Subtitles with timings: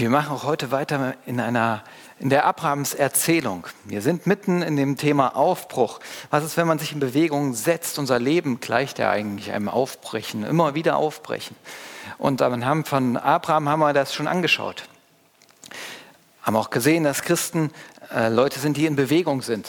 [0.00, 1.84] Wir machen auch heute weiter in einer
[2.18, 3.66] in der Abrahams Erzählung.
[3.84, 6.00] Wir sind mitten in dem Thema Aufbruch.
[6.30, 7.98] Was ist, wenn man sich in Bewegung setzt?
[7.98, 11.54] Unser Leben gleicht ja eigentlich einem Aufbrechen, immer wieder aufbrechen.
[12.16, 14.84] Und anhand von Abraham haben wir das schon angeschaut.
[16.40, 17.70] Haben auch gesehen, dass Christen
[18.10, 19.68] äh, Leute sind, die in Bewegung sind.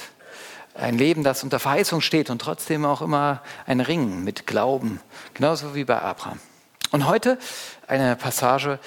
[0.76, 5.02] Ein Leben, das unter Verheißung steht und trotzdem auch immer ein Ringen mit Glauben.
[5.34, 6.40] Genauso wie bei Abraham.
[6.92, 7.38] Und heute
[7.88, 8.78] eine Passage,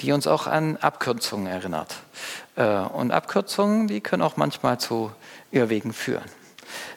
[0.00, 1.94] die uns auch an Abkürzungen erinnert.
[2.56, 5.12] Äh, und Abkürzungen, die können auch manchmal zu
[5.52, 6.24] Irrwegen führen.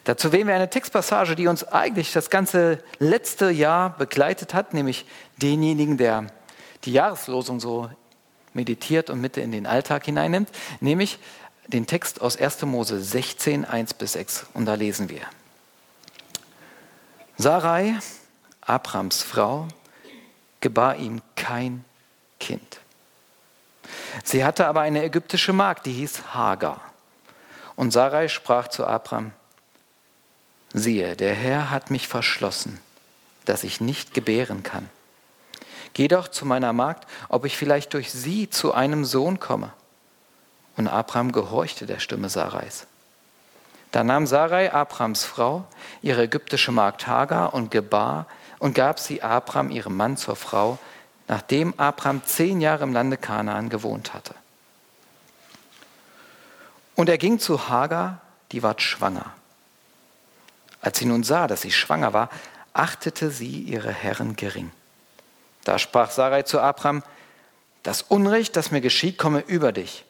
[0.04, 5.06] Dazu wählen wir eine Textpassage, die uns eigentlich das ganze letzte Jahr begleitet hat, nämlich
[5.40, 6.26] denjenigen, der
[6.84, 7.90] die Jahreslosung so
[8.52, 10.48] meditiert und Mitte in den Alltag hineinnimmt,
[10.80, 11.18] nämlich
[11.68, 12.62] den Text aus 1.
[12.62, 14.46] Mose 16, 1 bis 6.
[14.54, 15.22] Und da lesen wir.
[17.36, 17.96] Sarai,
[18.62, 19.68] Abrams Frau,
[20.66, 21.84] gebar ihm kein
[22.40, 22.80] Kind.
[24.24, 26.80] Sie hatte aber eine ägyptische Magd, die hieß Hagar.
[27.76, 29.30] Und Sarai sprach zu Abram,
[30.74, 32.80] siehe, der Herr hat mich verschlossen,
[33.44, 34.88] dass ich nicht gebären kann.
[35.94, 39.72] Geh doch zu meiner Magd, ob ich vielleicht durch sie zu einem Sohn komme.
[40.76, 42.88] Und Abraham gehorchte der Stimme Sarais.
[43.92, 45.64] Da nahm Sarai, Abrams Frau,
[46.02, 48.26] ihre ägyptische Magd Hagar und gebar
[48.58, 50.78] und gab sie Abraham, ihrem Mann, zur Frau,
[51.28, 54.34] nachdem Abraham zehn Jahre im Lande Kanaan gewohnt hatte.
[56.94, 58.20] Und er ging zu Hagar,
[58.52, 59.32] die ward schwanger.
[60.80, 62.30] Als sie nun sah, dass sie schwanger war,
[62.72, 64.70] achtete sie ihre Herren gering.
[65.64, 67.02] Da sprach Sarai zu Abraham,
[67.82, 70.04] das Unrecht, das mir geschieht, komme über dich.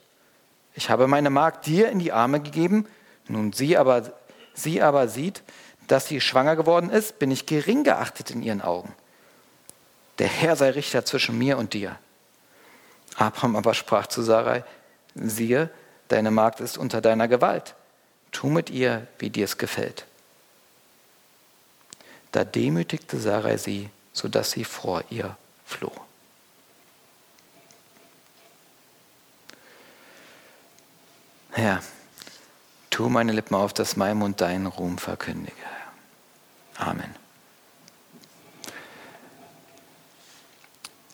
[0.74, 2.86] Ich habe meine Magd dir in die Arme gegeben,
[3.28, 4.12] nun sie aber,
[4.54, 5.42] sie aber sieht,
[5.86, 8.94] dass sie schwanger geworden ist, bin ich gering geachtet in ihren Augen.
[10.18, 11.98] Der Herr sei Richter zwischen mir und dir.
[13.16, 14.64] Abraham aber sprach zu Sarai,
[15.14, 15.70] siehe,
[16.08, 17.74] deine Magd ist unter deiner Gewalt.
[18.32, 20.06] Tu mit ihr, wie dir es gefällt.
[22.32, 25.92] Da demütigte Sarai sie, sodass sie vor ihr floh.
[31.52, 31.82] Herr,
[32.90, 35.75] tu meine Lippen auf, dass mein Mund deinen Ruhm verkündige.
[36.78, 37.14] Amen.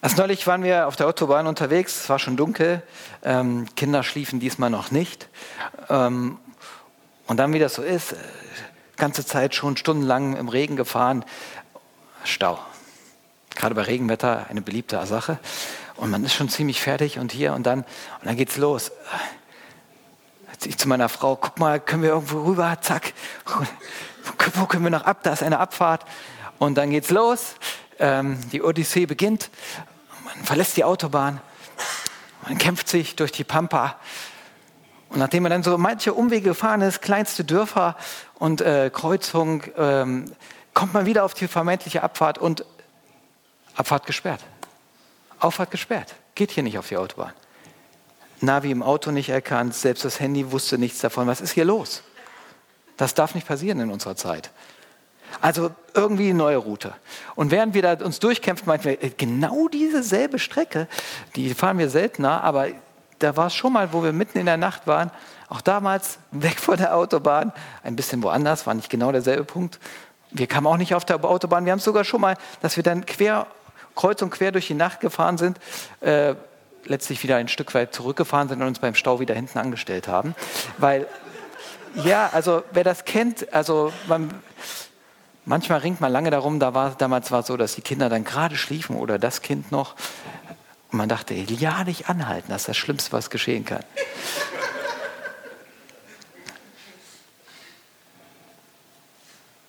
[0.01, 2.83] Erst neulich waren wir auf der Autobahn unterwegs, es war schon dunkel,
[3.23, 5.29] ähm, Kinder schliefen diesmal noch nicht.
[5.89, 6.39] Ähm,
[7.29, 8.17] und dann, wie das so ist, äh,
[8.97, 11.25] ganze Zeit schon stundenlang im Regen gefahren,
[12.25, 12.59] Stau.
[13.55, 15.39] Gerade bei Regenwetter eine beliebte Sache.
[15.97, 18.91] Und man ist schon ziemlich fertig und hier und dann, und dann geht's los.
[20.65, 23.13] Ich zu meiner Frau, guck mal, können wir irgendwo rüber, zack,
[24.55, 25.21] wo können wir noch ab?
[25.23, 26.05] Da ist eine Abfahrt.
[26.59, 27.55] Und dann geht's los.
[27.99, 29.51] Ähm, die Odyssee beginnt
[30.37, 31.41] man verlässt die Autobahn,
[32.47, 33.97] man kämpft sich durch die Pampa.
[35.09, 37.97] Und nachdem man dann so manche Umwege gefahren ist, kleinste Dörfer
[38.35, 40.33] und äh, Kreuzung, ähm,
[40.75, 42.65] kommt man wieder auf die vermeintliche Abfahrt und
[43.77, 44.41] Abfahrt gesperrt.
[45.39, 46.15] Auffahrt gesperrt.
[46.35, 47.33] Geht hier nicht auf die Autobahn.
[48.43, 51.27] Navi im Auto nicht erkannt, selbst das Handy wusste nichts davon.
[51.27, 52.03] Was ist hier los?
[52.97, 54.51] Das darf nicht passieren in unserer Zeit.
[55.41, 56.93] Also irgendwie eine neue Route.
[57.35, 60.89] Und während wir da uns durchkämpfen, meinten wir, äh, genau diese selbe Strecke,
[61.37, 62.69] die fahren wir seltener, aber
[63.19, 65.11] da war es schon mal, wo wir mitten in der Nacht waren,
[65.49, 69.79] auch damals weg von der Autobahn, ein bisschen woanders, war nicht genau derselbe Punkt.
[70.31, 72.83] Wir kamen auch nicht auf der Autobahn, wir haben es sogar schon mal, dass wir
[72.83, 73.47] dann quer,
[73.95, 75.59] kreuz und quer durch die Nacht gefahren sind,
[76.01, 76.35] äh,
[76.85, 80.35] letztlich wieder ein Stück weit zurückgefahren sind und uns beim Stau wieder hinten angestellt haben.
[80.79, 81.07] Weil,
[82.05, 84.31] ja, also wer das kennt, also man,
[85.45, 88.23] Manchmal ringt man lange darum, da war, damals war es so, dass die Kinder dann
[88.23, 89.97] gerade schliefen oder das Kind noch.
[90.93, 93.85] Und man dachte, ja, nicht anhalten, das ist das Schlimmste, was geschehen kann.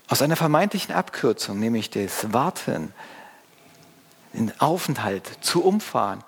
[0.07, 2.93] Aus einer vermeintlichen Abkürzung, nämlich das Warten,
[4.33, 6.23] den Aufenthalt zu umfahren,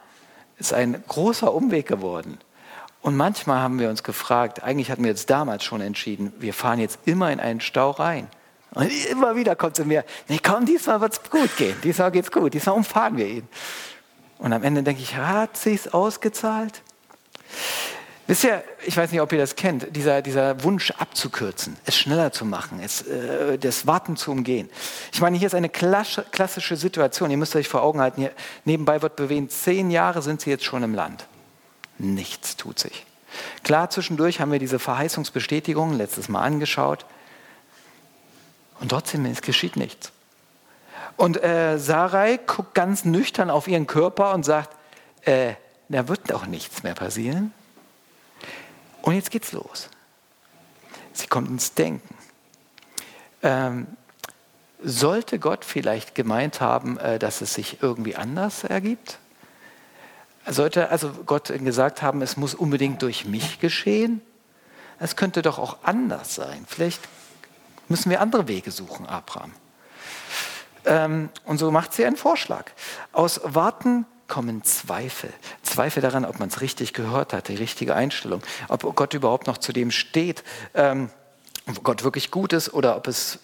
[0.58, 2.38] ist ein großer Umweg geworden.
[3.02, 6.80] Und manchmal haben wir uns gefragt, eigentlich hatten wir jetzt damals schon entschieden, wir fahren
[6.80, 8.28] jetzt immer in einen Stau rein.
[8.74, 12.26] Und immer wieder kommt zu mir, nee, komm, diesmal wird es gut gehen, diesmal geht
[12.26, 13.48] es gut, diesmal umfahren wir ihn.
[14.38, 16.82] Und am Ende denke ich, hat sich's ausgezahlt?
[18.28, 22.32] Wisst ihr, ich weiß nicht, ob ihr das kennt, dieser, dieser Wunsch abzukürzen, es schneller
[22.32, 24.68] zu machen, es, äh, das Warten zu umgehen.
[25.14, 28.32] Ich meine, hier ist eine klassische Situation, ihr müsst euch vor Augen halten, hier
[28.64, 31.28] nebenbei wird bewegt, zehn Jahre sind sie jetzt schon im Land.
[32.00, 33.06] Nichts tut sich.
[33.64, 37.06] Klar, zwischendurch haben wir diese Verheißungsbestätigung letztes Mal angeschaut.
[38.80, 40.12] Und trotzdem, es geschieht nichts.
[41.18, 44.76] Und äh, Sarai guckt ganz nüchtern auf ihren Körper und sagt,
[45.22, 45.54] äh,
[45.90, 47.54] da wird auch nichts mehr passieren.
[49.06, 49.88] Und jetzt geht's los.
[51.14, 52.16] Sie kommt ins Denken.
[53.44, 53.86] Ähm,
[54.84, 59.20] sollte Gott vielleicht gemeint haben, äh, dass es sich irgendwie anders ergibt?
[60.48, 64.22] Sollte also Gott gesagt haben, es muss unbedingt durch mich geschehen?
[64.98, 66.66] Es könnte doch auch anders sein.
[66.68, 67.02] Vielleicht
[67.88, 69.52] müssen wir andere Wege suchen, Abraham.
[70.86, 72.72] Ähm, und so macht sie einen Vorschlag.
[73.12, 75.32] Aus Warten kommen Zweifel.
[75.64, 79.58] Zweifel daran, ob man es richtig gehört hat, die richtige Einstellung, ob Gott überhaupt noch
[79.58, 80.44] zu dem steht,
[80.74, 81.10] ähm,
[81.68, 83.40] ob Gott wirklich gut ist oder ob es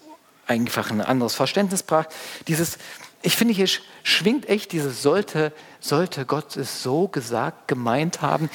[0.47, 2.09] einfach ein anderes Verständnis braucht.
[2.47, 2.77] Dieses,
[3.21, 3.67] ich finde, hier
[4.03, 8.49] schwingt echt dieses sollte, sollte Gott es so gesagt, gemeint haben,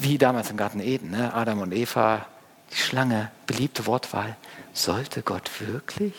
[0.00, 1.34] wie damals im Garten Eden, ne?
[1.34, 2.26] Adam und Eva,
[2.74, 4.36] die Schlange, beliebte Wortwahl.
[4.72, 6.14] Sollte Gott wirklich?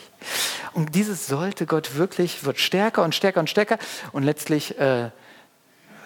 [0.72, 3.78] Und dieses sollte Gott wirklich wird stärker und stärker und stärker
[4.12, 5.10] und letztlich äh,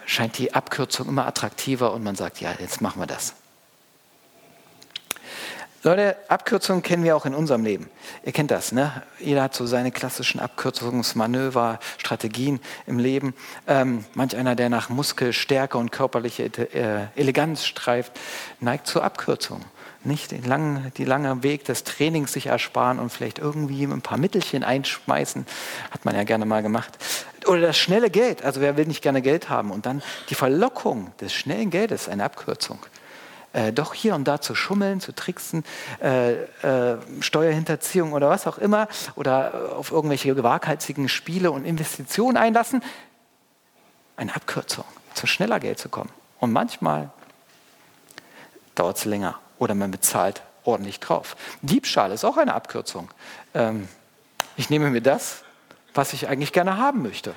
[0.06, 3.34] scheint die Abkürzung immer attraktiver und man sagt, ja, jetzt machen wir das.
[5.82, 7.88] Leute, Abkürzungen kennen wir auch in unserem Leben.
[8.22, 9.02] Ihr kennt das, ne?
[9.18, 13.32] Jeder hat so seine klassischen Abkürzungsmanöver, Strategien im Leben.
[13.66, 16.44] Ähm, manch einer, der nach Muskelstärke und körperliche
[16.74, 18.12] äh, Eleganz streift,
[18.60, 19.64] neigt zur Abkürzung.
[20.02, 24.16] Nicht den langen, die lange Weg des Trainings sich ersparen und vielleicht irgendwie ein paar
[24.16, 25.46] Mittelchen einschmeißen.
[25.90, 26.98] Hat man ja gerne mal gemacht.
[27.46, 28.42] Oder das schnelle Geld.
[28.42, 29.70] Also wer will nicht gerne Geld haben?
[29.70, 32.78] Und dann die Verlockung des schnellen Geldes, eine Abkürzung
[33.52, 35.64] äh, doch hier und da zu schummeln, zu tricksen,
[36.00, 42.82] äh, äh, Steuerhinterziehung oder was auch immer, oder auf irgendwelche waghalsigen Spiele und Investitionen einlassen.
[44.16, 46.10] Eine Abkürzung, zu schneller Geld zu kommen.
[46.38, 47.10] Und manchmal
[48.74, 51.36] dauert es länger oder man bezahlt ordentlich drauf.
[51.62, 53.08] Diebstahl ist auch eine Abkürzung.
[53.54, 53.88] Ähm,
[54.56, 55.44] ich nehme mir das,
[55.94, 57.36] was ich eigentlich gerne haben möchte,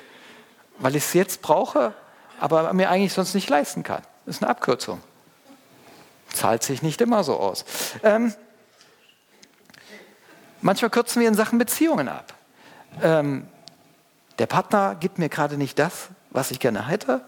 [0.78, 1.94] weil ich es jetzt brauche,
[2.40, 4.02] aber mir eigentlich sonst nicht leisten kann.
[4.26, 5.00] Das ist eine Abkürzung.
[6.32, 7.64] Zahlt sich nicht immer so aus.
[8.02, 8.34] Ähm,
[10.60, 12.34] manchmal kürzen wir in Sachen Beziehungen ab.
[13.02, 13.46] Ähm,
[14.38, 17.20] der Partner gibt mir gerade nicht das, was ich gerne hätte.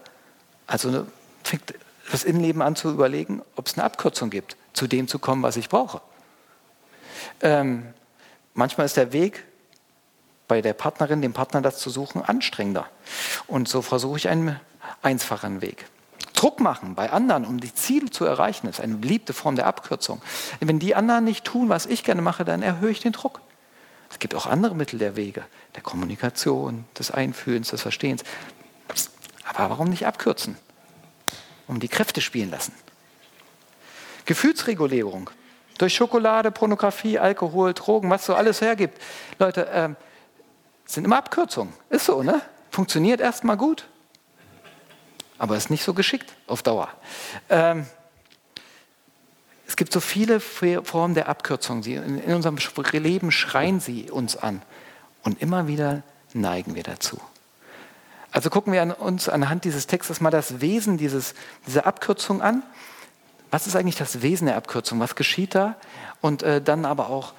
[0.65, 1.05] Also ne,
[1.43, 1.73] fängt
[2.11, 5.57] das Innenleben an zu überlegen, ob es eine Abkürzung gibt, zu dem zu kommen, was
[5.57, 6.01] ich brauche.
[7.41, 7.93] Ähm,
[8.53, 9.43] manchmal ist der Weg
[10.47, 12.87] bei der Partnerin, dem Partner das zu suchen, anstrengender.
[13.47, 14.59] Und so versuche ich einen
[15.01, 15.85] einfachen Weg.
[16.33, 20.21] Druck machen bei anderen, um die Ziele zu erreichen, ist eine beliebte Form der Abkürzung.
[20.59, 23.41] Wenn die anderen nicht tun, was ich gerne mache, dann erhöhe ich den Druck.
[24.09, 25.43] Es gibt auch andere Mittel der Wege,
[25.75, 28.23] der Kommunikation, des Einfühlens, des Verstehens.
[29.43, 30.57] Aber warum nicht abkürzen?
[31.67, 32.73] Um die Kräfte spielen lassen.
[34.25, 35.29] Gefühlsregulierung.
[35.77, 38.99] Durch Schokolade, Pornografie, Alkohol, Drogen, was so alles hergibt.
[39.37, 39.89] Leute, äh,
[40.85, 41.73] sind immer Abkürzungen.
[41.89, 42.41] Ist so, ne?
[42.71, 43.87] Funktioniert erstmal gut
[45.37, 46.89] aber ist nicht so geschickt auf Dauer.
[47.49, 47.85] Ähm,
[49.67, 51.83] es gibt so viele Formen der Abkürzung.
[51.83, 52.57] in unserem
[52.93, 54.61] Leben schreien sie uns an.
[55.23, 56.03] Und immer wieder
[56.33, 57.19] neigen wir dazu.
[58.37, 61.33] Also gucken wir an uns anhand dieses Textes mal das Wesen dieses,
[61.65, 62.61] dieser Abkürzung an.
[63.49, 64.99] Was ist eigentlich das Wesen der Abkürzung?
[64.99, 65.75] Was geschieht da?
[66.21, 67.33] Und äh, dann aber auch,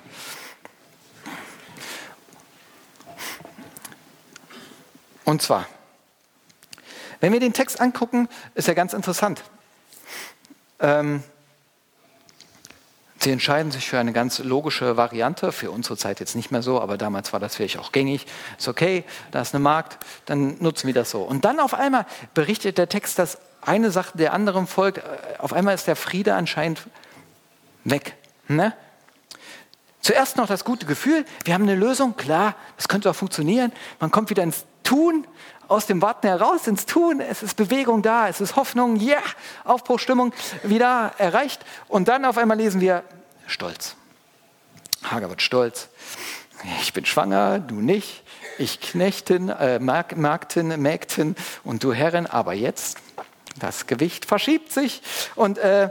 [5.26, 5.66] Und zwar,
[7.22, 9.42] wenn wir den Text angucken, ist er ganz interessant.
[10.80, 11.22] Ähm,
[13.20, 16.80] Sie entscheiden sich für eine ganz logische Variante, für unsere Zeit jetzt nicht mehr so,
[16.80, 18.26] aber damals war das vielleicht auch gängig.
[18.58, 21.22] Ist okay, da ist eine Markt, dann nutzen wir das so.
[21.22, 24.98] Und dann auf einmal berichtet der Text, dass eine Sache der anderen folgt.
[24.98, 25.02] Äh,
[25.38, 26.88] auf einmal ist der Friede anscheinend
[27.84, 28.16] weg.
[28.48, 28.74] Ne?
[30.00, 33.70] Zuerst noch das gute Gefühl, wir haben eine Lösung, klar, das könnte auch funktionieren.
[34.00, 35.28] Man kommt wieder ins Tun,
[35.68, 37.20] aus dem Warten heraus ins Tun.
[37.20, 39.22] Es ist Bewegung da, es ist Hoffnung, ja, yeah,
[39.64, 41.64] Aufbruchstimmung wieder erreicht.
[41.88, 43.04] Und dann auf einmal lesen wir
[43.46, 43.96] Stolz.
[45.04, 45.88] Hager wird stolz.
[46.80, 48.22] Ich bin schwanger, du nicht.
[48.58, 52.26] Ich Knechtin, äh, Magdin, Mägdin und du Herrin.
[52.26, 52.98] Aber jetzt,
[53.58, 55.02] das Gewicht verschiebt sich
[55.34, 55.90] und äh,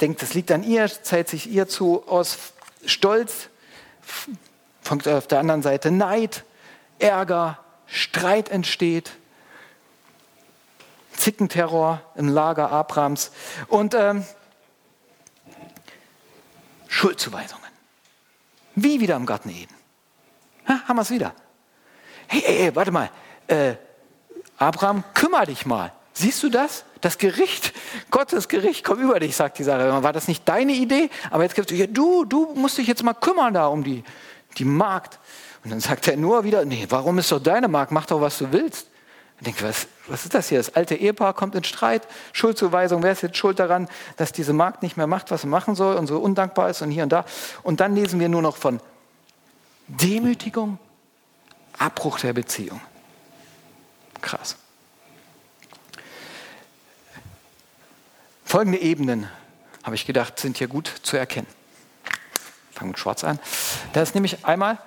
[0.00, 2.38] denkt, es liegt an ihr, zählt sich ihr zu aus
[2.86, 3.48] Stolz.
[4.82, 6.44] Von auf der anderen Seite Neid,
[6.98, 7.58] Ärger,
[7.90, 9.12] Streit entsteht,
[11.12, 13.30] Zickenterror im Lager Abrams
[13.68, 14.24] und ähm,
[16.88, 17.68] Schuldzuweisungen.
[18.74, 19.74] Wie wieder im Garten Eden.
[20.68, 21.34] Ha, haben wir es wieder.
[22.28, 23.10] Hey, hey, hey, warte mal.
[23.48, 23.74] Äh,
[24.56, 25.92] Abraham, kümmere dich mal.
[26.14, 26.84] Siehst du das?
[27.00, 27.72] das Gericht,
[28.10, 30.02] Gottes Gericht kommt über dich, sagt die Sarah.
[30.02, 31.10] War das nicht deine Idee?
[31.30, 34.04] Aber jetzt gibt es, ja, du, du musst dich jetzt mal kümmern da um die,
[34.58, 35.18] die Magd.
[35.64, 37.92] Und dann sagt er nur wieder, nee, warum ist doch deine Magd?
[37.92, 38.88] Mach doch, was du willst.
[39.40, 40.58] Ich denke, was, was ist das hier?
[40.58, 43.88] Das alte Ehepaar kommt in Streit, Schuldzuweisung, wer ist jetzt schuld daran,
[44.18, 46.90] dass diese Magd nicht mehr macht, was sie machen soll und so undankbar ist und
[46.90, 47.24] hier und da.
[47.62, 48.80] Und dann lesen wir nur noch von
[49.88, 50.78] Demütigung,
[51.78, 52.82] Abbruch der Beziehung.
[54.20, 54.56] Krass.
[58.44, 59.26] Folgende Ebenen,
[59.84, 61.46] habe ich gedacht, sind hier gut zu erkennen.
[62.80, 63.38] Fangen mit Schwarz an.
[63.92, 64.78] Da ist nämlich einmal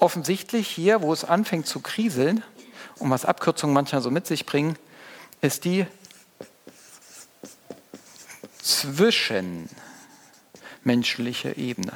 [0.00, 2.44] offensichtlich hier, wo es anfängt zu kriseln
[2.98, 4.76] und was Abkürzungen manchmal so mit sich bringen,
[5.40, 5.86] ist die
[8.60, 11.92] zwischenmenschliche Ebene.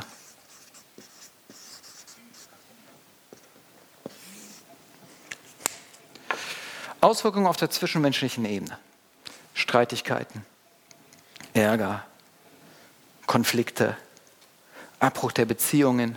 [7.02, 8.78] Auswirkungen auf der zwischenmenschlichen Ebene.
[9.52, 10.46] Streitigkeiten,
[11.52, 12.06] Ärger,
[13.36, 13.98] Konflikte,
[14.98, 16.16] Abbruch der Beziehungen,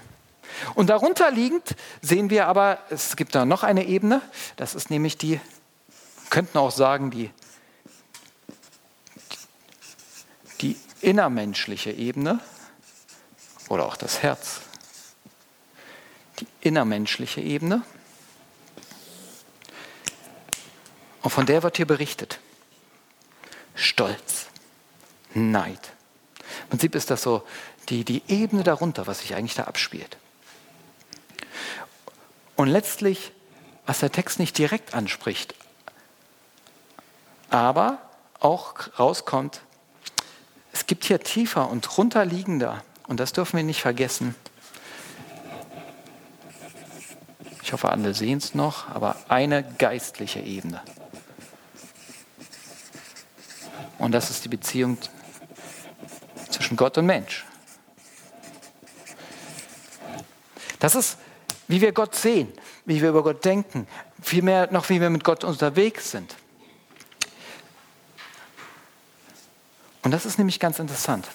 [0.74, 4.22] und darunter liegend sehen wir aber, es gibt da noch eine Ebene,
[4.56, 5.42] das ist nämlich die,
[6.30, 7.30] könnten auch sagen, die,
[10.62, 12.40] die innermenschliche Ebene
[13.68, 14.62] oder auch das Herz.
[16.40, 17.82] Die innermenschliche Ebene.
[21.22, 22.40] Und von der wird hier berichtet.
[23.76, 24.46] Stolz,
[25.34, 25.99] Neid.
[26.70, 27.42] Im Prinzip ist das so
[27.90, 30.18] die, die Ebene darunter, was sich eigentlich da abspielt.
[32.56, 33.32] Und letztlich,
[33.88, 35.56] was der Text nicht direkt anspricht,
[37.50, 37.98] aber
[38.40, 39.62] auch rauskommt,
[40.72, 44.36] es gibt hier tiefer und runterliegender, und das dürfen wir nicht vergessen.
[47.64, 50.84] Ich hoffe, alle sehen es noch, aber eine geistliche Ebene.
[53.98, 55.00] Und das ist die Beziehung
[56.70, 57.46] zwischen Gott und Mensch.
[60.80, 61.18] Das ist
[61.68, 62.52] wie wir Gott sehen,
[62.86, 63.88] wie wir über Gott denken,
[64.22, 66.36] vielmehr noch, wie wir mit Gott unterwegs sind.
[70.02, 71.28] Und das ist nämlich ganz interessant,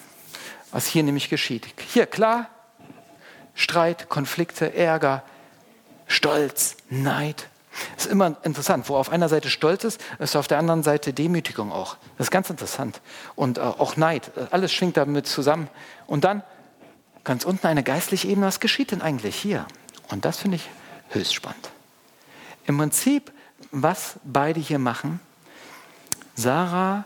[0.73, 1.69] was hier nämlich geschieht.
[1.93, 2.49] Hier klar,
[3.55, 5.23] Streit, Konflikte, Ärger,
[6.09, 7.49] Stolz, Neid.
[7.97, 11.73] Ist immer interessant, wo auf einer Seite Stolz ist, ist auf der anderen Seite Demütigung
[11.73, 11.97] auch.
[12.19, 13.01] Das ist ganz interessant.
[13.35, 15.69] Und äh, auch Neid, alles schwingt damit zusammen.
[16.07, 16.43] Und dann
[17.25, 19.67] ganz unten eine geistliche Ebene, was geschieht denn eigentlich hier?
[20.11, 20.69] Und das finde ich
[21.11, 21.71] höchst spannend.
[22.67, 23.33] Im Prinzip,
[23.71, 25.21] was beide hier machen,
[26.35, 27.05] Sarah,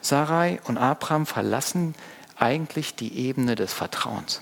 [0.00, 1.94] Sarai und Abraham verlassen
[2.36, 4.40] eigentlich die Ebene des Vertrauens.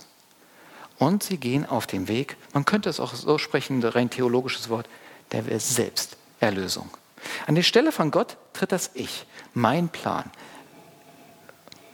[0.98, 4.68] Und sie gehen auf den Weg, man könnte es auch so sprechen, ein rein theologisches
[4.68, 4.88] Wort,
[5.32, 6.90] der Selbsterlösung.
[7.46, 10.30] An die Stelle von Gott tritt das Ich, mein Plan,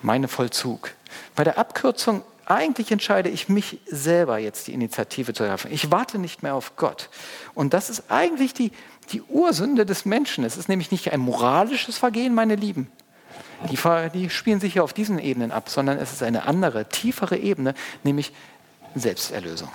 [0.03, 0.93] meine Vollzug.
[1.35, 5.73] Bei der Abkürzung eigentlich entscheide ich mich selber jetzt die Initiative zu ergreifen.
[5.73, 7.09] Ich warte nicht mehr auf Gott.
[7.55, 8.71] Und das ist eigentlich die,
[9.11, 10.45] die Ursünde des Menschen.
[10.45, 12.91] Es ist nämlich nicht ein moralisches Vergehen, meine Lieben.
[13.71, 13.79] Die,
[14.13, 17.75] die spielen sich ja auf diesen Ebenen ab, sondern es ist eine andere, tiefere Ebene,
[18.03, 18.33] nämlich
[18.95, 19.71] Selbsterlösung.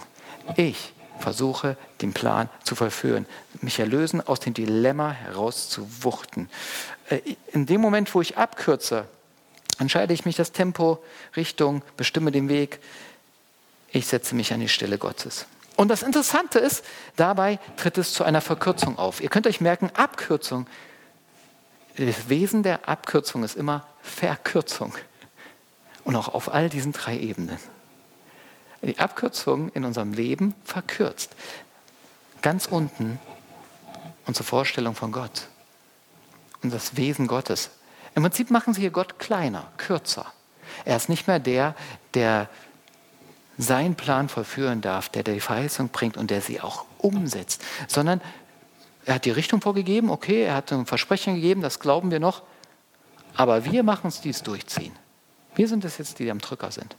[0.56, 3.26] Ich versuche, den Plan zu verführen,
[3.62, 6.50] mich erlösen, aus dem Dilemma herauszuwuchten.
[7.10, 7.22] Äh,
[7.52, 9.06] in dem Moment, wo ich abkürze,
[9.80, 11.04] entscheide ich mich das Tempo,
[11.36, 12.80] Richtung, bestimme den Weg.
[13.92, 15.46] Ich setze mich an die Stelle Gottes.
[15.76, 16.84] Und das Interessante ist,
[17.16, 19.22] dabei tritt es zu einer Verkürzung auf.
[19.22, 20.68] Ihr könnt euch merken, Abkürzung,
[21.96, 24.94] das Wesen der Abkürzung ist immer Verkürzung.
[26.04, 27.60] Und auch auf all diesen drei Ebenen.
[28.82, 31.36] Die Abkürzung in unserem Leben verkürzt.
[32.42, 33.20] Ganz unten
[34.26, 35.48] unsere Vorstellung von Gott
[36.62, 37.72] und das Wesen Gottes
[38.16, 40.26] im Prinzip machen sie hier Gott kleiner, kürzer.
[40.86, 41.76] Er ist nicht mehr der,
[42.14, 42.50] der
[43.58, 48.22] seinen Plan vollführen darf, der die Verheißung bringt und der sie auch umsetzt, sondern
[49.06, 52.44] er hat die Richtung vorgegeben, okay, er hat ein Versprechen gegeben, das glauben wir noch,
[53.36, 54.94] aber wir machen es dies durchziehen.
[55.56, 56.96] Wir sind es jetzt, die am Drücker sind.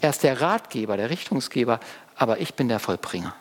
[0.00, 1.80] Er ist der Ratgeber, der Richtungsgeber,
[2.16, 3.34] aber ich bin der Vollbringer.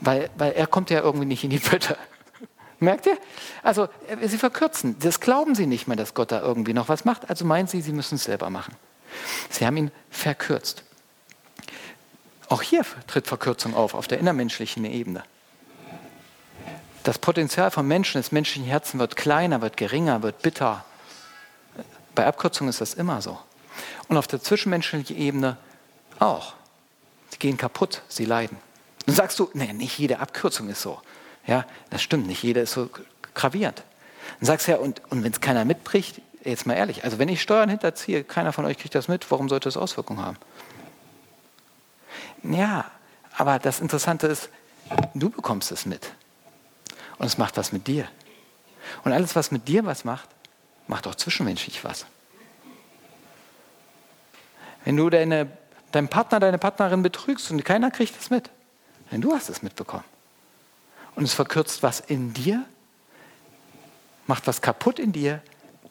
[0.00, 1.96] Weil, weil er kommt ja irgendwie nicht in die Pötte.
[2.80, 3.16] Merkt ihr?
[3.62, 4.96] Also, äh, sie verkürzen.
[4.98, 7.30] Das glauben sie nicht mehr, dass Gott da irgendwie noch was macht.
[7.30, 8.74] Also meinen sie, sie müssen es selber machen.
[9.50, 10.82] Sie haben ihn verkürzt.
[12.48, 15.22] Auch hier tritt Verkürzung auf, auf der innermenschlichen Ebene.
[17.02, 20.84] Das Potenzial von Menschen, des menschlichen Herzen wird kleiner, wird geringer, wird bitter.
[22.14, 23.38] Bei Abkürzungen ist das immer so.
[24.08, 25.56] Und auf der zwischenmenschlichen Ebene
[26.18, 26.54] auch.
[27.30, 28.58] Sie gehen kaputt, sie leiden.
[29.06, 31.00] Dann sagst du, nee, nicht jede Abkürzung ist so.
[31.46, 32.42] Ja, das stimmt nicht.
[32.42, 32.88] Jeder ist so
[33.34, 33.82] gravierend.
[34.38, 37.28] Dann sagst du ja, und, und wenn es keiner mitbricht, jetzt mal ehrlich, also wenn
[37.28, 40.36] ich Steuern hinterziehe, keiner von euch kriegt das mit, warum sollte das Auswirkungen haben?
[42.42, 42.90] Ja,
[43.36, 44.50] aber das Interessante ist,
[45.14, 46.12] du bekommst es mit.
[47.18, 48.06] Und es macht was mit dir.
[49.04, 50.28] Und alles, was mit dir was macht,
[50.86, 52.06] macht auch zwischenmenschlich was.
[54.84, 55.50] Wenn du deine,
[55.92, 58.50] deinen Partner, deine Partnerin betrügst und keiner kriegt es mit,
[59.10, 60.04] denn du hast es mitbekommen.
[61.14, 62.64] Und es verkürzt was in dir,
[64.26, 65.42] macht was kaputt in dir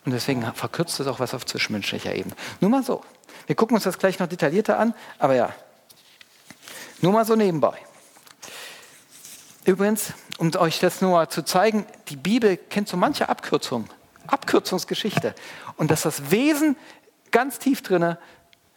[0.03, 2.35] und deswegen verkürzt es auch was auf zwischenmenschlicher Ebene.
[2.59, 3.03] Nur mal so.
[3.47, 5.53] Wir gucken uns das gleich noch detaillierter an, aber ja,
[7.01, 7.77] nur mal so nebenbei.
[9.65, 13.89] Übrigens, um euch das nur zu zeigen, die Bibel kennt so manche Abkürzungen,
[14.27, 15.35] Abkürzungsgeschichte.
[15.77, 16.75] Und dass das Wesen
[17.29, 18.17] ganz tief drinne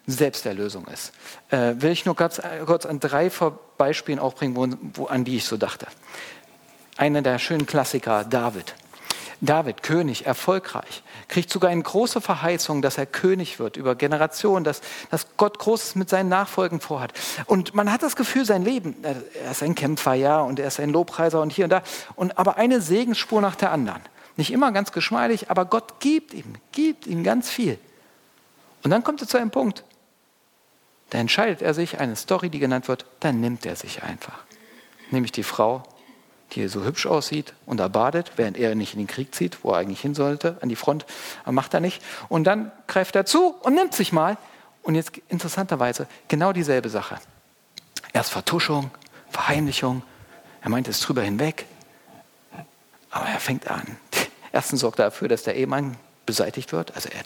[0.06, 1.12] Selbsterlösung ist.
[1.50, 3.30] Äh, will ich nur ganz kurz an drei
[3.78, 5.87] Beispielen auch bringen, wo, wo, an die ich so dachte.
[6.96, 8.75] Einer der schönen Klassiker, David.
[9.40, 14.80] David, König, erfolgreich, kriegt sogar eine große Verheißung, dass er König wird über Generationen, dass,
[15.11, 17.12] dass Gott Großes mit seinen Nachfolgen vorhat.
[17.46, 20.80] Und man hat das Gefühl, sein Leben, er ist ein Kämpfer, ja, und er ist
[20.80, 21.82] ein Lobpreiser und hier und da,
[22.14, 24.02] und aber eine Segensspur nach der anderen.
[24.37, 27.78] Nicht immer ganz geschmeidig, aber Gott gibt ihm, gibt ihm ganz viel.
[28.82, 29.84] Und dann kommt er zu einem Punkt,
[31.14, 34.42] da entscheidet er sich, eine Story, die genannt wird, dann nimmt er sich einfach.
[35.12, 35.85] Nämlich die Frau,
[36.50, 39.71] die so hübsch aussieht und da badet, während er nicht in den Krieg zieht, wo
[39.71, 41.06] er eigentlich hin sollte, an die Front,
[41.47, 42.02] macht er nicht.
[42.28, 44.38] Und dann greift er zu und nimmt sich mal.
[44.83, 47.21] Und jetzt interessanterweise genau dieselbe Sache.
[48.12, 48.90] Erst Vertuschung,
[49.30, 50.02] Verheimlichung,
[50.62, 51.66] er meint es drüber hinweg,
[53.11, 53.87] aber er fängt an.
[54.52, 57.23] Erstens sorgt er dafür, dass der Ehemann beseitigt wird, also er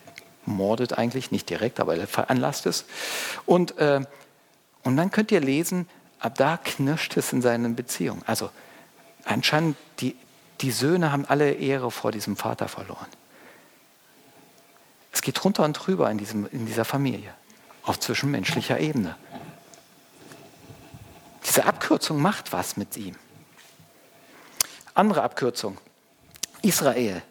[0.49, 2.85] mordet eigentlich, nicht direkt, aber er veranlasst es.
[3.47, 4.01] Und, äh,
[4.83, 5.89] und dann könnt ihr lesen,
[6.19, 8.23] ab da knirscht es in seinen Beziehungen.
[8.27, 8.51] Also
[9.25, 10.17] anscheinend, die,
[10.61, 13.07] die Söhne haben alle Ehre vor diesem Vater verloren.
[15.13, 17.33] Es geht runter und drüber in, diesem, in dieser Familie,
[17.83, 19.17] auf zwischenmenschlicher Ebene.
[21.47, 23.17] Diese Abkürzung macht was mit ihm.
[24.95, 25.79] Andere Abkürzung.
[26.63, 27.23] Israel,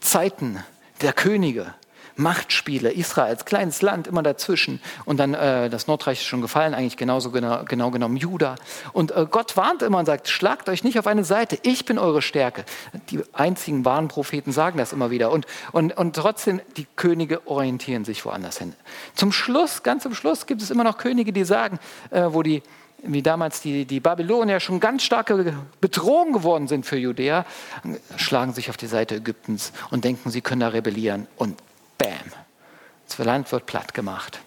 [0.00, 0.62] Zeiten
[1.02, 1.74] der Könige,
[2.20, 6.74] Machtspiele, Israel als kleines Land immer dazwischen und dann äh, das Nordreich ist schon gefallen,
[6.74, 8.56] eigentlich genauso genau, genau genommen Juda.
[8.92, 11.98] Und äh, Gott warnt immer und sagt, schlagt euch nicht auf eine Seite, ich bin
[11.98, 12.64] eure Stärke.
[13.10, 18.04] Die einzigen wahren Propheten sagen das immer wieder und, und, und trotzdem, die Könige orientieren
[18.04, 18.74] sich woanders hin.
[19.14, 21.78] Zum Schluss, ganz zum Schluss gibt es immer noch Könige, die sagen,
[22.10, 22.62] äh, wo die
[23.02, 27.46] wie damals die, die Babylonier schon ganz starke Bedrohung geworden sind für Judäa,
[28.16, 31.26] schlagen sich auf die Seite Ägyptens und denken, sie können da rebellieren.
[31.36, 31.56] Und.
[33.10, 34.40] Das Land wird platt gemacht.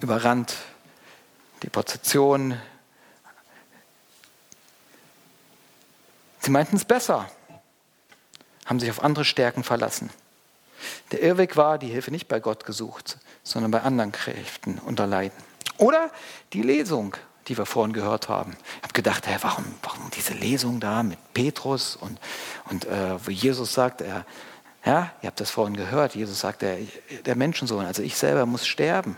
[0.00, 0.56] Überrannt.
[1.62, 2.60] Deportation.
[6.40, 7.30] Sie meinten es besser.
[8.66, 10.10] Haben sich auf andere Stärken verlassen.
[11.12, 15.38] Der Irrweg war, die Hilfe nicht bei Gott gesucht, sondern bei anderen Kräften unter Leiden.
[15.78, 16.10] Oder
[16.52, 18.56] die Lesung, die wir vorhin gehört haben.
[18.78, 22.18] Ich habe gedacht, hey, warum, warum diese Lesung da mit Petrus und,
[22.70, 24.26] und äh, wo Jesus sagt, er,
[24.86, 26.14] ja, ihr habt das vorhin gehört.
[26.14, 26.78] Jesus sagt, der,
[27.24, 29.16] der Menschensohn, also ich selber muss sterben.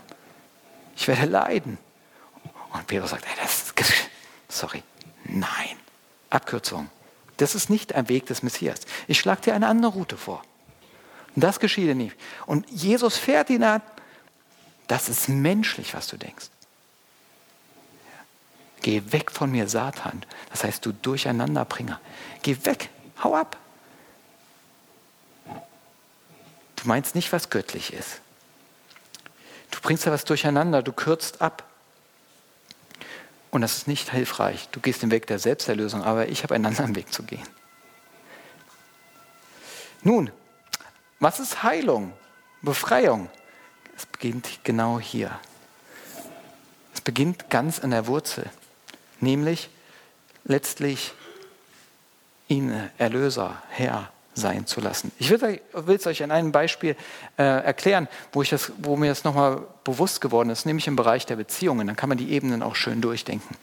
[0.95, 1.77] Ich werde leiden.
[2.73, 4.09] Und Petrus sagt, ey, das ist,
[4.49, 4.83] sorry,
[5.25, 5.77] nein.
[6.31, 6.89] Abkürzung.
[7.37, 8.81] Das ist nicht ein Weg des Messias.
[9.07, 10.41] Ich schlage dir eine andere Route vor.
[11.35, 12.15] Und das geschieht nicht.
[12.47, 13.81] Und Jesus fährt ihn an.
[14.87, 16.47] Das ist menschlich, was du denkst.
[18.81, 20.23] Geh weg von mir, Satan.
[20.49, 21.99] Das heißt, du Durcheinanderbringer.
[22.41, 22.89] Geh weg,
[23.23, 23.57] hau ab.
[26.81, 28.21] Du meinst nicht, was göttlich ist.
[29.71, 31.63] Du bringst da was durcheinander, du kürzt ab.
[33.51, 34.69] Und das ist nicht hilfreich.
[34.71, 37.47] Du gehst den Weg der Selbsterlösung, aber ich habe einen anderen Weg zu gehen.
[40.01, 40.31] Nun,
[41.19, 42.13] was ist Heilung,
[42.61, 43.29] Befreiung?
[43.97, 45.37] Es beginnt genau hier.
[46.93, 48.49] Es beginnt ganz an der Wurzel,
[49.19, 49.69] nämlich
[50.45, 51.13] letztlich
[52.47, 55.11] ihn Erlöser, Herr, sein zu lassen.
[55.17, 56.95] Ich will es euch an einem Beispiel
[57.37, 61.25] äh, erklären, wo, ich das, wo mir das nochmal bewusst geworden ist, nämlich im Bereich
[61.25, 61.87] der Beziehungen.
[61.87, 63.55] Dann kann man die Ebenen auch schön durchdenken.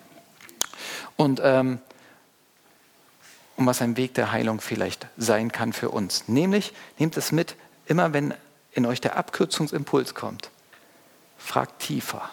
[1.16, 1.80] Und ähm,
[3.56, 6.28] um was ein Weg der Heilung vielleicht sein kann für uns.
[6.28, 8.34] Nämlich, nehmt es mit, immer wenn
[8.72, 10.50] in euch der Abkürzungsimpuls kommt,
[11.38, 12.28] fragt tiefer.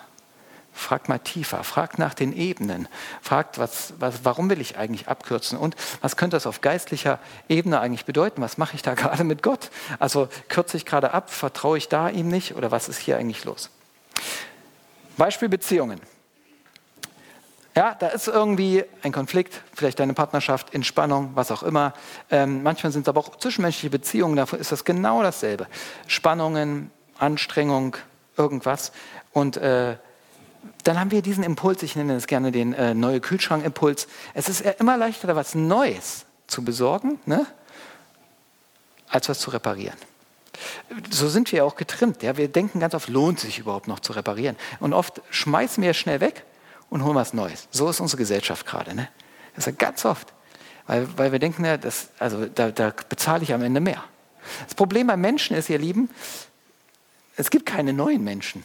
[0.74, 2.88] Fragt mal tiefer, fragt nach den Ebenen,
[3.22, 7.80] fragt, was, was, warum will ich eigentlich abkürzen und was könnte das auf geistlicher Ebene
[7.80, 8.42] eigentlich bedeuten?
[8.42, 9.70] Was mache ich da gerade mit Gott?
[10.00, 13.46] Also kürze ich gerade ab, vertraue ich da ihm nicht oder was ist hier eigentlich
[13.46, 13.70] los?
[15.18, 16.02] Beispiel Beziehungen.
[17.76, 21.94] Ja, da ist irgendwie ein Konflikt, vielleicht deine Partnerschaft in Spannung, was auch immer.
[22.30, 25.66] Ähm, manchmal sind es aber auch zwischenmenschliche Beziehungen, dafür ist das genau dasselbe.
[26.06, 27.98] Spannungen, Anstrengung,
[28.38, 28.92] irgendwas.
[29.32, 29.98] Und äh,
[30.84, 34.08] dann haben wir diesen Impuls, ich nenne es gerne den äh, neue Kühlschrankimpuls.
[34.34, 37.45] Es ist immer leichter, was Neues zu besorgen, ne,
[39.10, 39.97] als was zu reparieren.
[41.10, 42.21] So sind wir auch getrimmt.
[42.23, 42.38] Ja?
[42.38, 44.56] Wir denken ganz oft, lohnt sich überhaupt noch zu reparieren.
[44.80, 46.43] Und oft schmeißen wir schnell weg
[46.89, 47.67] und holen was Neues.
[47.71, 48.93] So ist unsere Gesellschaft gerade.
[48.93, 49.08] Ne?
[49.56, 50.34] Das ist ganz oft.
[50.86, 54.04] Weil, weil wir denken, ja, das, also da, da bezahle ich am Ende mehr.
[54.65, 56.10] Das Problem bei Menschen ist, ihr Lieben,
[57.36, 58.63] es gibt keine neuen Menschen.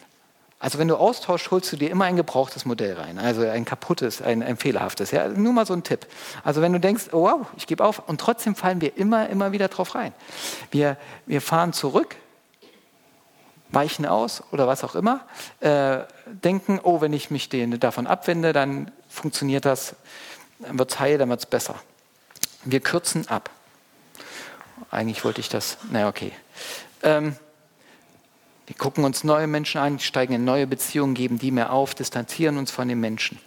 [0.60, 4.20] Also wenn du austauschst, holst du dir immer ein gebrauchtes Modell rein, also ein kaputtes,
[4.20, 5.12] ein, ein fehlerhaftes.
[5.12, 6.06] Ja, nur mal so ein Tipp.
[6.42, 9.52] Also wenn du denkst, oh, wow, ich gebe auf, und trotzdem fallen wir immer, immer
[9.52, 10.12] wieder drauf rein.
[10.72, 12.16] Wir, wir fahren zurück
[13.70, 15.26] weichen aus oder was auch immer,
[15.60, 19.94] äh, denken, oh, wenn ich mich den, davon abwende, dann funktioniert das,
[20.58, 21.74] dann wird es heil, dann wird es besser.
[22.64, 23.50] Wir kürzen ab.
[24.90, 26.32] Eigentlich wollte ich das, naja, okay.
[27.02, 27.36] Ähm,
[28.68, 32.58] wir gucken uns neue Menschen an, steigen in neue Beziehungen, geben die mehr auf, distanzieren
[32.58, 33.40] uns von den Menschen.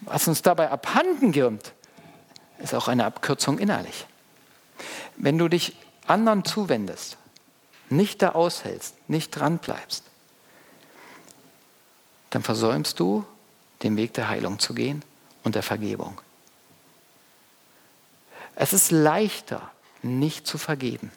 [0.00, 1.74] Was uns dabei abhanden gibt,
[2.58, 4.06] ist auch eine Abkürzung innerlich.
[5.18, 7.18] Wenn du dich anderen zuwendest,
[7.90, 10.04] nicht da aushältst, nicht dran bleibst,
[12.30, 13.26] dann versäumst du,
[13.82, 15.02] den Weg der Heilung zu gehen
[15.44, 16.18] und der Vergebung.
[18.54, 19.70] Es ist leichter,
[20.02, 21.12] nicht zu vergeben.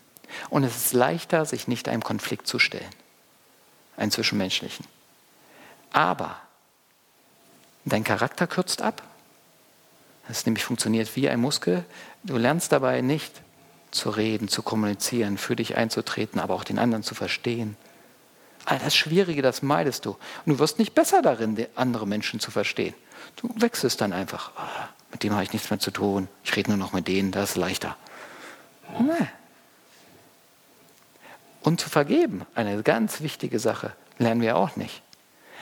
[0.49, 2.91] Und es ist leichter, sich nicht einem Konflikt zu stellen,
[4.01, 4.85] einen zwischenmenschlichen.
[5.93, 6.35] Aber
[7.85, 9.03] dein Charakter kürzt ab.
[10.27, 11.85] Das nämlich funktioniert wie ein Muskel.
[12.23, 13.41] Du lernst dabei nicht,
[13.91, 17.75] zu reden, zu kommunizieren, für dich einzutreten, aber auch den anderen zu verstehen.
[18.65, 20.11] All das Schwierige, das meidest du.
[20.45, 22.93] Und du wirst nicht besser darin, andere Menschen zu verstehen.
[23.35, 24.51] Du wechselst dann einfach.
[24.57, 26.27] Oh, mit dem habe ich nichts mehr zu tun.
[26.43, 27.97] Ich rede nur noch mit denen, das ist leichter.
[28.99, 29.27] Nee.
[31.61, 35.01] Und zu vergeben, eine ganz wichtige Sache, lernen wir auch nicht.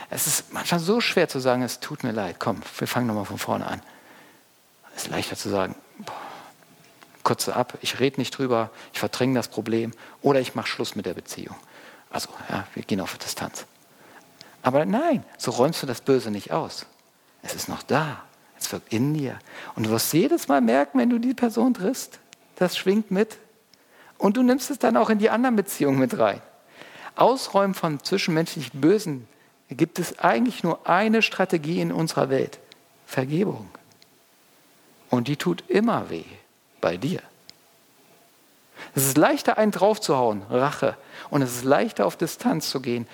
[0.09, 3.25] Es ist manchmal so schwer zu sagen, es tut mir leid, komm, wir fangen nochmal
[3.25, 3.81] von vorne an.
[4.95, 6.13] Es ist leichter zu sagen, boah,
[7.23, 11.05] kürze ab, ich rede nicht drüber, ich verdränge das Problem oder ich mache Schluss mit
[11.05, 11.55] der Beziehung.
[12.09, 13.65] Also, ja, wir gehen auf Distanz.
[14.63, 16.85] Aber nein, so räumst du das Böse nicht aus.
[17.43, 18.23] Es ist noch da.
[18.59, 19.39] Es wirkt in dir.
[19.75, 22.19] Und du wirst jedes Mal merken, wenn du die Person triffst,
[22.55, 23.38] das schwingt mit.
[24.19, 26.41] Und du nimmst es dann auch in die anderen Beziehungen mit rein.
[27.15, 29.27] Ausräumen von zwischenmenschlich Bösen
[29.69, 32.60] gibt es eigentlich nur eine Strategie in unserer Welt.
[33.08, 33.69] Vergebung.
[35.10, 36.25] Und die tut immer weh
[36.82, 37.21] bei dir.
[38.93, 40.97] Es ist leichter, einen draufzuhauen, Rache.
[41.29, 43.08] Und es ist leichter, auf Distanz zu gehen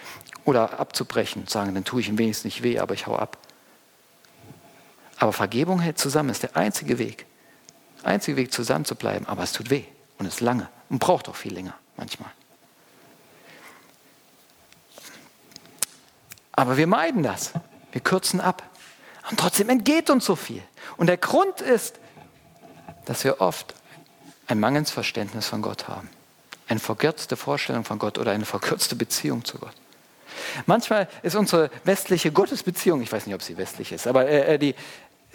[0.43, 3.37] oder abzubrechen, sagen, dann tue ich ihm wenigstens nicht weh, aber ich hau ab.
[5.17, 7.25] Aber Vergebung hält zusammen, ist der einzige Weg.
[8.03, 9.85] Einzige Weg, zusammen zu bleiben, aber es tut weh
[10.17, 12.31] und ist lange und braucht auch viel länger manchmal.
[16.51, 17.51] Aber wir meiden das.
[17.91, 18.63] Wir kürzen ab.
[19.29, 20.61] Und trotzdem entgeht uns so viel.
[20.97, 21.99] Und der Grund ist,
[23.05, 23.73] dass wir oft
[24.47, 26.09] ein mangelndes Verständnis von Gott haben.
[26.67, 29.73] Eine verkürzte Vorstellung von Gott oder eine verkürzte Beziehung zu Gott.
[30.65, 34.59] Manchmal ist unsere westliche Gottesbeziehung, ich weiß nicht, ob sie westlich ist, aber äh, äh,
[34.59, 34.75] die,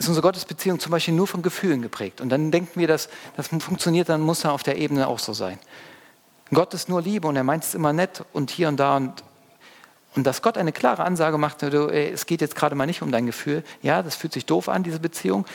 [0.00, 2.20] ist unsere Gottesbeziehung zum Beispiel nur von Gefühlen geprägt.
[2.20, 5.34] Und dann denken wir, dass das funktioniert, dann muss er auf der Ebene auch so
[5.34, 5.58] sein.
[6.52, 9.22] Gott ist nur Liebe und er meint es immer nett und hier und da und
[10.16, 13.00] und dass Gott eine klare Ansage macht, du, ey, es geht jetzt gerade mal nicht
[13.00, 13.62] um dein Gefühl.
[13.80, 15.46] Ja, das fühlt sich doof an, diese Beziehung,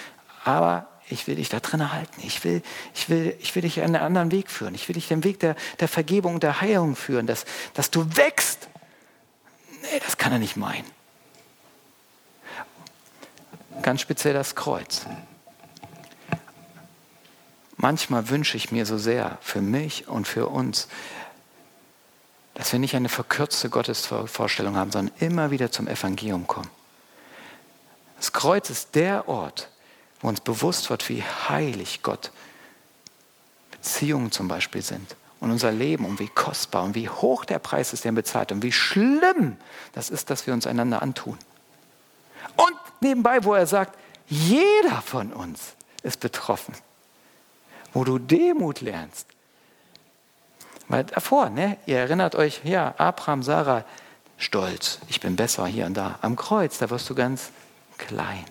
[0.46, 2.22] aber ich will dich da drin halten.
[2.24, 2.62] Ich will,
[2.94, 4.74] ich, will, ich will dich einen anderen Weg führen.
[4.74, 8.70] Ich will dich den Weg der, der Vergebung, der Heilung führen, dass, dass du wächst.
[9.82, 10.95] Nee, das kann er nicht meinen.
[13.82, 15.06] Ganz speziell das Kreuz.
[17.78, 20.88] Manchmal wünsche ich mir so sehr für mich und für uns,
[22.56, 26.70] dass wir nicht eine verkürzte Gottesvorstellung haben, sondern immer wieder zum Evangelium kommen.
[28.18, 29.70] Das Kreuz ist der Ort,
[30.22, 32.32] wo uns bewusst wird, wie heilig Gott
[33.72, 37.94] Beziehungen zum Beispiel sind und unser Leben und wie kostbar und wie hoch der Preis
[37.94, 39.58] ist, den bezahlt und wie schlimm
[39.94, 41.38] das ist, dass wir uns einander antun.
[43.06, 46.74] Nebenbei, wo er sagt, jeder von uns ist betroffen,
[47.94, 49.28] wo du Demut lernst.
[50.88, 53.86] Weil davor, ne, ihr erinnert euch, ja, Abraham, Sarah,
[54.38, 56.18] stolz, ich bin besser hier und da.
[56.24, 57.52] Am Kreuz, da wirst du ganz
[58.00, 58.46] klein.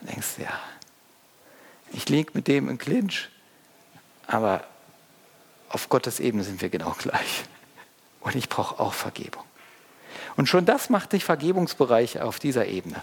[0.00, 0.52] Und denkst, ja,
[1.92, 3.30] ich liege mit dem im Clinch,
[4.26, 4.62] aber
[5.70, 7.44] auf Gottes Ebene sind wir genau gleich.
[8.20, 9.44] Und ich brauche auch Vergebung.
[10.36, 13.02] Und schon das macht dich Vergebungsbereich auf dieser Ebene.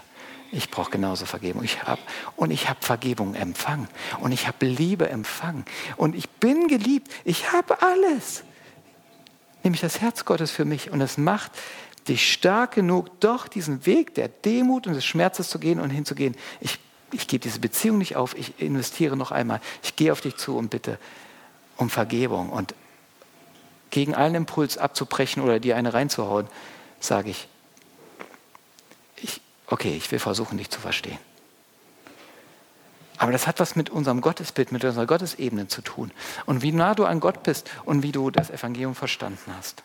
[0.56, 1.64] Ich brauche genauso Vergebung.
[1.64, 2.00] Ich habe
[2.34, 3.88] und ich habe Vergebung empfangen
[4.20, 5.66] und ich habe Liebe empfangen
[5.98, 7.12] und ich bin geliebt.
[7.24, 8.42] Ich habe alles.
[9.62, 11.52] Nämlich das Herz Gottes für mich und es macht
[12.08, 16.34] dich stark genug, doch diesen Weg der Demut und des Schmerzes zu gehen und hinzugehen.
[16.60, 16.78] Ich,
[17.12, 19.60] ich gebe diese Beziehung nicht auf, ich investiere noch einmal.
[19.82, 20.98] Ich gehe auf dich zu und bitte
[21.76, 22.74] um Vergebung und
[23.90, 26.46] gegen allen Impuls abzubrechen oder dir eine reinzuhauen,
[26.98, 27.46] sage ich,
[29.66, 31.18] okay, ich will versuchen, dich zu verstehen.
[33.18, 36.10] Aber das hat was mit unserem Gottesbild, mit unserer Gottesebene zu tun.
[36.44, 39.82] Und wie nah du an Gott bist und wie du das Evangelium verstanden hast.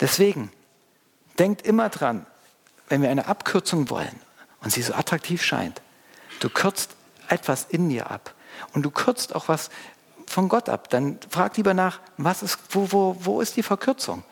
[0.00, 0.50] Deswegen,
[1.38, 2.26] denkt immer dran,
[2.88, 4.20] wenn wir eine Abkürzung wollen
[4.62, 5.82] und sie so attraktiv scheint,
[6.40, 6.90] du kürzt
[7.28, 8.34] etwas in dir ab
[8.72, 9.70] und du kürzt auch was
[10.26, 14.22] von Gott ab, dann frag lieber nach, was ist, wo, wo, wo ist die Verkürzung?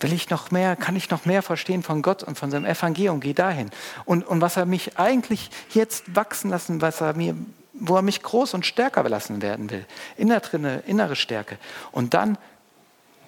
[0.00, 3.20] Will ich noch mehr, kann ich noch mehr verstehen von Gott und von seinem Evangelium?
[3.20, 3.70] Geh dahin.
[4.04, 7.34] Und, und was er mich eigentlich jetzt wachsen lassen, was er mir,
[7.72, 9.86] wo er mich groß und stärker lassen werden will.
[10.16, 11.58] Innere, innere Stärke.
[11.92, 12.36] Und dann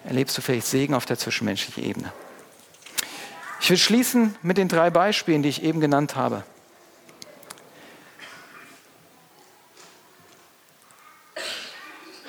[0.05, 2.13] erlebst du vielleicht Segen auf der zwischenmenschlichen Ebene.
[3.61, 6.43] Ich will schließen mit den drei Beispielen, die ich eben genannt habe.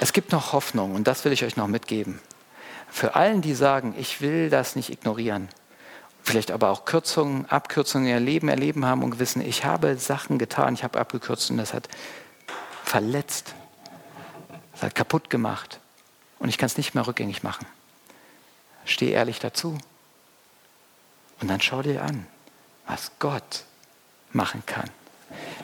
[0.00, 2.20] Es gibt noch Hoffnung und das will ich euch noch mitgeben.
[2.90, 5.48] Für allen, die sagen, ich will das nicht ignorieren,
[6.22, 10.74] vielleicht aber auch Kürzungen, Abkürzungen ihr Leben erleben haben und wissen, ich habe Sachen getan,
[10.74, 11.88] ich habe abgekürzt und das hat
[12.84, 13.54] verletzt,
[14.72, 15.80] das hat kaputt gemacht
[16.38, 17.66] und ich kann es nicht mehr rückgängig machen.
[18.84, 19.78] Steh ehrlich dazu
[21.40, 22.26] und dann schau dir an,
[22.86, 23.64] was Gott
[24.32, 24.90] machen kann.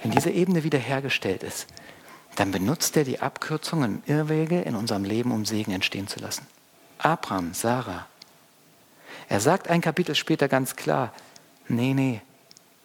[0.03, 1.67] Wenn diese Ebene wiederhergestellt ist,
[2.37, 6.47] dann benutzt er die Abkürzungen und Irrwege in unserem Leben, um Segen entstehen zu lassen.
[6.99, 8.07] Abraham, Sarah.
[9.29, 11.13] Er sagt ein Kapitel später ganz klar,
[11.69, 12.23] nee, nee,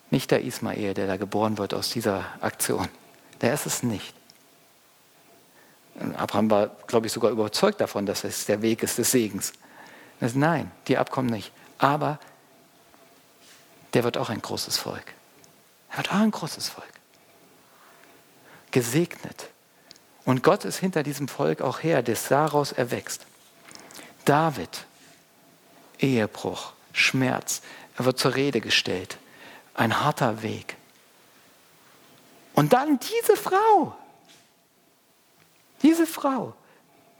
[0.10, 2.88] nicht der Ismael, der da geboren wird aus dieser Aktion.
[3.42, 4.14] Der ist es nicht.
[6.16, 9.54] Abraham war, glaube ich, sogar überzeugt davon, dass es der Weg ist des Segens.
[10.20, 11.52] Das, nein, die Abkommen nicht.
[11.78, 12.20] Aber
[13.94, 15.14] der wird auch ein großes Volk.
[15.92, 16.92] Er wird auch ein großes Volk
[18.72, 19.50] gesegnet.
[20.26, 23.26] Und Gott ist hinter diesem Volk auch her, das daraus erwächst.
[24.26, 24.86] David,
[26.00, 27.62] Ehebruch, Schmerz,
[27.98, 29.18] er wird zur Rede gestellt.
[29.74, 30.76] Ein harter Weg.
[32.54, 33.96] Und dann diese Frau,
[35.82, 36.54] diese Frau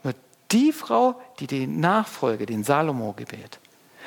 [0.02, 0.16] wird
[0.50, 3.58] die Frau, die die Nachfolge, den Salomo gebärt.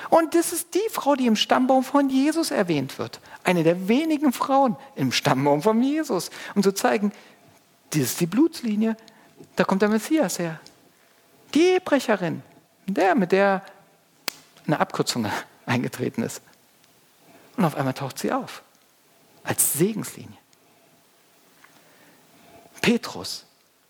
[0.10, 3.20] Und das ist die Frau, die im Stammbaum von Jesus erwähnt wird.
[3.44, 6.30] Eine der wenigen Frauen im Stammbaum von Jesus.
[6.54, 7.12] Um zu zeigen,
[7.92, 8.98] das ist die Blutslinie,
[9.56, 10.60] da kommt der Messias her.
[11.54, 12.44] Die Ehebrecherin,
[12.88, 13.64] der, mit der
[14.68, 15.28] eine Abkürzung
[15.66, 16.42] eingetreten ist.
[17.58, 18.64] Und auf einmal taucht sie auf.
[19.44, 20.38] Als Segenslinie.
[22.82, 23.46] Petrus,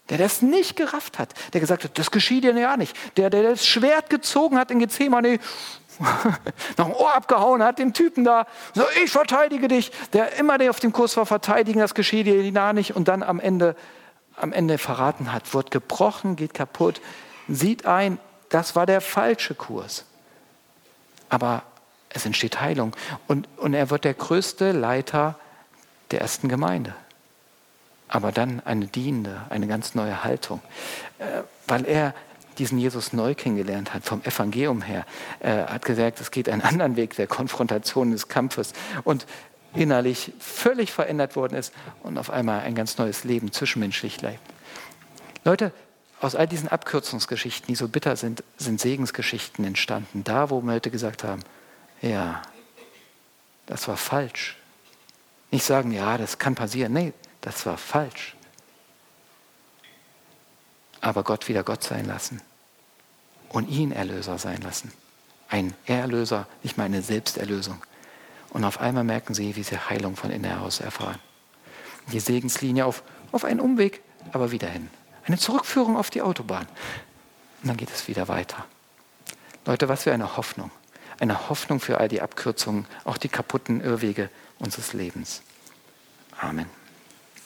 [0.10, 2.95] der das nicht gerafft hat, der gesagt hat, das geschieht dir ja nicht.
[3.17, 5.39] Der, der das Schwert gezogen hat in Gethsemane,
[6.77, 10.69] noch ein Ohr abgehauen hat, dem Typen da, so, ich verteidige dich, der immer der
[10.69, 13.75] auf dem Kurs war, verteidigen, das geschieht dir nah nicht und dann am Ende,
[14.36, 17.01] am Ende verraten hat, wird gebrochen, geht kaputt,
[17.47, 20.05] sieht ein, das war der falsche Kurs.
[21.29, 21.63] Aber
[22.10, 22.95] es entsteht Heilung
[23.27, 25.38] und, und er wird der größte Leiter
[26.12, 26.95] der ersten Gemeinde.
[28.08, 30.62] Aber dann eine dienende, eine ganz neue Haltung,
[31.19, 32.13] äh, weil er
[32.58, 35.05] diesen Jesus neu kennengelernt hat, vom Evangelium her.
[35.41, 38.71] Er hat gesagt, es geht einen anderen Weg der Konfrontation, des Kampfes
[39.03, 39.25] und
[39.73, 44.39] innerlich völlig verändert worden ist und auf einmal ein ganz neues Leben zwischenmenschlich lebt.
[45.43, 45.73] Leute,
[46.21, 50.23] aus all diesen Abkürzungsgeschichten, die so bitter sind, sind Segensgeschichten entstanden.
[50.23, 51.41] Da, wo Leute gesagt haben,
[52.01, 52.41] ja,
[53.65, 54.58] das war falsch.
[55.51, 56.93] Nicht sagen, ja, das kann passieren.
[56.93, 58.36] Nee, das war falsch
[61.06, 62.41] aber Gott wieder Gott sein lassen
[63.49, 64.91] und ihn Erlöser sein lassen.
[65.47, 67.84] Ein Erlöser, nicht mal eine Selbsterlösung.
[68.49, 71.19] Und auf einmal merken sie, wie sie Heilung von innen heraus erfahren.
[72.12, 74.01] Die Segenslinie auf, auf einen Umweg,
[74.32, 74.89] aber wieder hin.
[75.25, 76.67] Eine Zurückführung auf die Autobahn.
[77.61, 78.65] Und dann geht es wieder weiter.
[79.65, 80.71] Leute, was für eine Hoffnung.
[81.19, 85.41] Eine Hoffnung für all die Abkürzungen, auch die kaputten Irrwege unseres Lebens.
[86.39, 86.69] Amen.